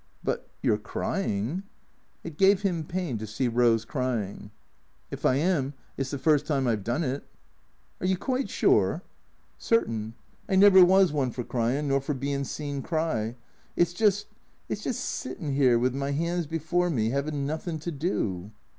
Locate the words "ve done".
6.75-7.03